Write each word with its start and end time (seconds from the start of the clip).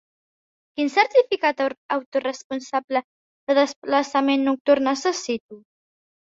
Quin 0.77 0.87
certificat 0.93 1.61
autoresponsable 1.97 3.03
de 3.53 3.59
desplaçament 3.61 4.51
nocturn 4.51 4.93
necessito? 4.95 5.65